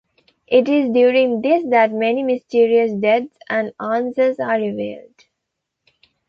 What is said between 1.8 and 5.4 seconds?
many mysterious deaths and answers are revealed.